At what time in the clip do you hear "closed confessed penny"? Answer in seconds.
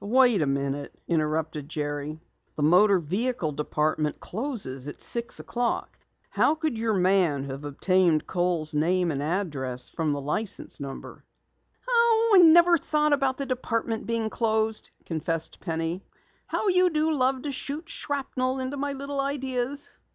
14.28-16.04